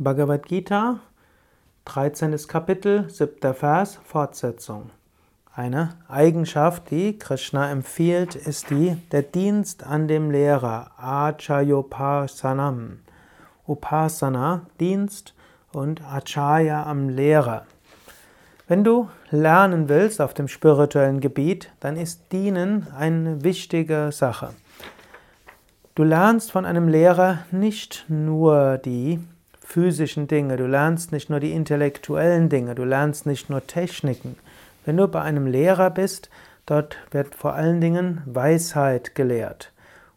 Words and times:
Bhagavad 0.00 0.46
Gita, 0.46 1.00
13. 1.86 2.36
Kapitel, 2.46 3.10
7. 3.10 3.52
Vers, 3.52 3.98
Fortsetzung. 4.04 4.90
Eine 5.52 5.96
Eigenschaft, 6.06 6.92
die 6.92 7.18
Krishna 7.18 7.68
empfiehlt, 7.68 8.36
ist 8.36 8.70
die 8.70 8.96
der 9.10 9.22
Dienst 9.22 9.84
an 9.84 10.06
dem 10.06 10.30
Lehrer, 10.30 10.92
Achayopasanam. 10.98 13.00
Upasana, 13.66 14.66
Dienst 14.78 15.34
und 15.72 16.00
Achaya 16.04 16.84
am 16.84 17.08
Lehrer. 17.08 17.66
Wenn 18.68 18.84
du 18.84 19.08
lernen 19.32 19.88
willst 19.88 20.20
auf 20.20 20.32
dem 20.32 20.46
spirituellen 20.46 21.18
Gebiet, 21.18 21.72
dann 21.80 21.96
ist 21.96 22.30
Dienen 22.30 22.86
eine 22.96 23.42
wichtige 23.42 24.10
Sache. 24.12 24.50
Du 25.96 26.04
lernst 26.04 26.52
von 26.52 26.64
einem 26.64 26.86
Lehrer 26.86 27.40
nicht 27.50 28.04
nur 28.06 28.78
die 28.78 29.18
physischen 29.68 30.28
Dinge, 30.28 30.56
du 30.56 30.66
lernst 30.66 31.12
nicht 31.12 31.28
nur 31.28 31.40
die 31.40 31.52
intellektuellen 31.52 32.48
Dinge, 32.48 32.74
du 32.74 32.84
lernst 32.84 33.26
nicht 33.26 33.50
nur 33.50 33.66
Techniken. 33.66 34.36
Wenn 34.86 34.96
du 34.96 35.06
bei 35.08 35.20
einem 35.20 35.46
Lehrer 35.46 35.90
bist, 35.90 36.30
dort 36.64 36.96
wird 37.10 37.34
vor 37.34 37.52
allen 37.52 37.78
Dingen 37.78 38.22
Weisheit 38.24 39.14
gelehrt. 39.14 39.70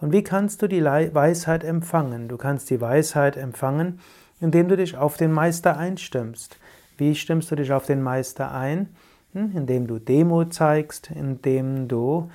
Und 0.00 0.10
wie 0.10 0.24
kannst 0.24 0.62
du 0.62 0.66
die 0.66 0.82
Weisheit 0.82 1.62
empfangen? 1.62 2.26
Du 2.26 2.36
kannst 2.36 2.70
die 2.70 2.80
Weisheit 2.80 3.36
empfangen, 3.36 4.00
indem 4.40 4.66
du 4.66 4.76
dich 4.76 4.96
auf 4.96 5.16
den 5.16 5.30
Meister 5.30 5.76
einstimmst. 5.76 6.58
Wie 6.98 7.14
stimmst 7.14 7.48
du 7.48 7.54
dich 7.54 7.72
auf 7.72 7.86
den 7.86 8.02
Meister 8.02 8.50
ein? 8.50 8.88
Hm, 9.32 9.52
indem 9.54 9.86
du 9.86 10.00
Demo 10.00 10.46
zeigst, 10.46 11.12
indem 11.14 11.86
du 11.86 12.32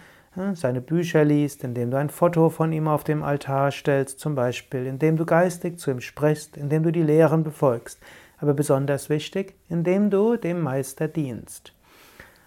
seine 0.54 0.82
Bücher 0.82 1.26
liest, 1.26 1.64
indem 1.64 1.92
du 1.92 1.98
ein 1.98 2.10
Foto 2.10 2.50
von 2.50 2.72
ihm 2.72 2.88
auf 2.88 3.04
dem 3.04 3.22
Altar 3.22 3.72
stellst, 3.72 4.20
zum 4.20 4.34
Beispiel, 4.34 4.86
indem 4.86 5.18
du 5.18 5.26
geistig 5.26 5.78
zu 5.78 5.92
ihm 5.92 6.00
sprichst, 6.00 6.56
indem 6.56 6.84
du 6.84 6.92
die 6.92 7.04
Lehren 7.04 7.44
befolgst, 7.44 8.00
aber 8.38 8.54
besonders 8.54 9.10
wichtig, 9.10 9.56
indem 9.68 10.10
du 10.10 10.38
dem 10.38 10.62
Meister 10.62 11.08
dienst. 11.08 11.74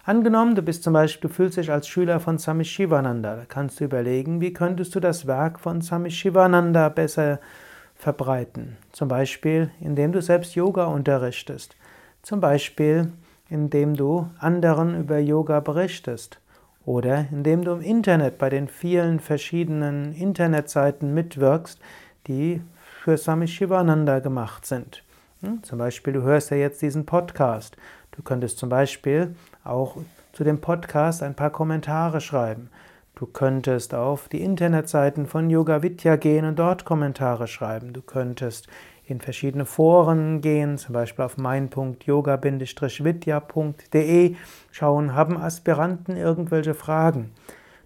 Angenommen, 0.07 0.55
du 0.55 0.63
bist 0.63 0.83
zum 0.83 0.93
Beispiel, 0.93 1.29
du 1.29 1.35
fühlst 1.35 1.57
dich 1.57 1.71
als 1.71 1.89
Schüler 1.89 2.21
von 2.21 2.39
Swami 2.39 2.65
Shivananda, 2.65 3.37
da 3.37 3.45
kannst 3.47 3.81
du 3.81 3.85
überlegen, 3.85 4.41
wie 4.41 4.53
könntest 4.53 4.95
du 4.95 5.01
das 5.01 5.27
Werk 5.27 5.61
von 5.61 5.81
Swami 5.81 6.11
Shivananda 6.11 6.89
besser 6.89 7.41
verbreiten. 7.95 8.77
Zum 8.93 9.09
Beispiel, 9.09 9.71
indem 9.81 10.13
du 10.13 10.21
selbst 10.21 10.55
Yoga 10.55 10.87
unterrichtest. 10.87 11.77
Zum 12.23 12.41
Beispiel, 12.41 13.13
indem 13.49 13.95
du 13.95 14.29
anderen 14.39 14.99
über 14.99 15.19
Yoga 15.19 15.61
berichtest. 15.61 16.41
Oder 16.87 17.27
indem 17.31 17.65
du 17.65 17.73
im 17.73 17.81
Internet 17.81 18.39
bei 18.39 18.51
den 18.51 18.69
vielen 18.69 19.21
verschiedenen 19.21 20.13
Internetseiten 20.15 21.15
mitwirkst, 21.15 21.79
die 22.27 22.61
für 23.03 23.17
Swami 23.17 23.49
Shivananda 23.49 24.19
gemacht 24.19 24.67
sind. 24.67 25.03
Hm? 25.43 25.63
Zum 25.63 25.79
Beispiel, 25.79 26.13
du 26.13 26.23
hörst 26.23 26.51
ja 26.51 26.57
jetzt 26.57 26.83
diesen 26.83 27.07
Podcast. 27.07 27.77
Du 28.13 28.23
könntest 28.23 28.59
zum 28.59 28.69
Beispiel 28.69 29.35
auch 29.63 29.97
zu 30.33 30.45
dem 30.45 30.61
Podcast 30.61 31.23
ein 31.23 31.35
paar 31.35 31.51
Kommentare 31.51 32.21
schreiben. 32.21 32.71
Du 33.15 33.27
könntest 33.27 33.95
auf 33.95 34.29
die 34.29 34.43
Internetseiten 34.43 35.27
von 35.27 35.49
Yoga 35.49 35.83
Vidya 35.83 36.17
gehen 36.17 36.45
und 36.45 36.59
dort 36.59 36.85
Kommentare 36.85 37.47
schreiben. 37.47 37.93
Du 37.93 38.03
könntest 38.03 38.67
in 39.07 39.21
verschiedene 39.21 39.67
Foren 39.67 40.41
gehen, 40.41 40.79
zum 40.79 40.95
Beispiel 40.95 41.25
auf 41.25 41.37
mein.yoga-vidya.de 41.37 44.37
schauen, 44.71 45.15
haben 45.15 45.37
Aspiranten 45.37 46.17
irgendwelche 46.17 46.75
Fragen. 46.75 47.33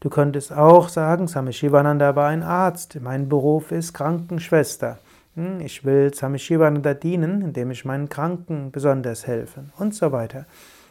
Du 0.00 0.10
könntest 0.10 0.52
auch 0.52 0.90
sagen, 0.90 1.26
Same 1.28 1.54
Shivananda 1.54 2.14
war 2.16 2.28
ein 2.28 2.42
Arzt, 2.42 2.98
mein 3.00 3.30
Beruf 3.30 3.72
ist 3.72 3.94
Krankenschwester. 3.94 4.98
Hm, 5.34 5.60
ich 5.60 5.84
will 5.84 6.12
Swami 6.12 6.38
Shivananda 6.38 6.94
dienen, 6.94 7.42
indem 7.42 7.70
ich 7.70 7.84
meinen 7.84 8.08
Kranken 8.08 8.70
besonders 8.70 9.26
helfe 9.26 9.64
und 9.78 9.94
so 9.94 10.12
weiter. 10.12 10.46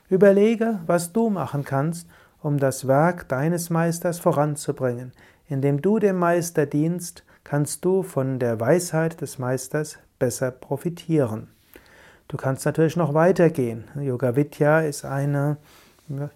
Überlege, 0.09 0.79
was 0.87 1.13
du 1.13 1.29
machen 1.29 1.63
kannst, 1.63 2.07
um 2.41 2.57
das 2.57 2.87
Werk 2.87 3.27
deines 3.29 3.69
Meisters 3.69 4.19
voranzubringen. 4.19 5.11
Indem 5.47 5.81
du 5.81 5.99
dem 5.99 6.17
Meister 6.17 6.65
dienst, 6.65 7.23
kannst 7.43 7.85
du 7.85 8.03
von 8.03 8.39
der 8.39 8.59
Weisheit 8.59 9.21
des 9.21 9.37
Meisters 9.37 9.99
besser 10.17 10.51
profitieren. 10.51 11.49
Du 12.27 12.37
kannst 12.37 12.65
natürlich 12.65 12.95
noch 12.95 13.13
weitergehen. 13.13 13.83
Yoga 13.99 14.35
Vidya 14.35 14.81
ist 14.81 15.03
eine, 15.03 15.57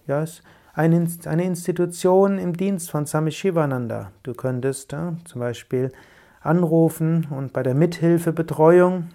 ja, 0.07 0.25
eine, 0.73 1.07
eine 1.25 1.43
Institution 1.43 2.37
im 2.37 2.55
Dienst 2.57 2.91
von 2.91 3.05
Swami 3.05 3.31
Shivananda. 3.31 4.11
Du 4.23 4.33
könntest 4.33 4.91
ja, 4.91 5.15
zum 5.23 5.39
Beispiel 5.39 5.91
anrufen 6.45 7.27
und 7.29 7.53
bei 7.53 7.63
der 7.63 7.75
Mithilfebetreuung 7.75 9.09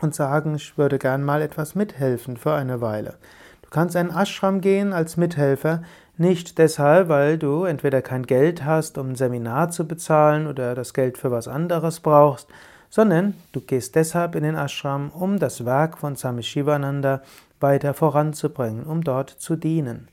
und 0.00 0.14
sagen, 0.14 0.54
ich 0.54 0.76
würde 0.76 0.98
gern 0.98 1.24
mal 1.24 1.42
etwas 1.42 1.74
mithelfen 1.74 2.36
für 2.36 2.52
eine 2.52 2.80
Weile. 2.80 3.14
Du 3.62 3.70
kannst 3.70 3.96
in 3.96 4.10
einen 4.10 4.18
Ashram 4.18 4.60
gehen 4.60 4.92
als 4.92 5.16
Mithelfer, 5.16 5.82
nicht 6.18 6.58
deshalb, 6.58 7.08
weil 7.08 7.36
du 7.36 7.64
entweder 7.64 8.00
kein 8.00 8.24
Geld 8.24 8.64
hast, 8.64 8.96
um 8.96 9.10
ein 9.10 9.16
Seminar 9.16 9.70
zu 9.70 9.86
bezahlen 9.86 10.46
oder 10.46 10.74
das 10.74 10.94
Geld 10.94 11.18
für 11.18 11.30
was 11.30 11.46
anderes 11.46 12.00
brauchst, 12.00 12.48
sondern 12.88 13.34
du 13.52 13.60
gehst 13.60 13.94
deshalb 13.94 14.34
in 14.34 14.42
den 14.42 14.54
Ashram, 14.54 15.10
um 15.10 15.38
das 15.38 15.64
Werk 15.64 15.98
von 15.98 16.16
Swami 16.16 16.42
Shivananda 16.42 17.20
weiter 17.60 17.92
voranzubringen, 17.92 18.84
um 18.84 19.02
dort 19.02 19.30
zu 19.30 19.56
dienen. 19.56 20.08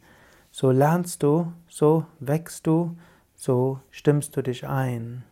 So 0.51 0.71
lernst 0.71 1.23
du, 1.23 1.53
so 1.67 2.05
wächst 2.19 2.67
du, 2.67 2.95
so 3.35 3.79
stimmst 3.91 4.35
du 4.35 4.41
dich 4.41 4.67
ein. 4.67 5.23